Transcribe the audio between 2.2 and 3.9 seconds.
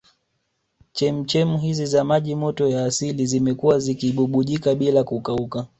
moto ya asili zimekuwa